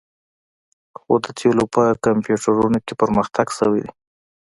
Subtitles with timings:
[0.99, 3.91] خو د تیلو په کمپیوټرونو کې پرمختګ شوی دی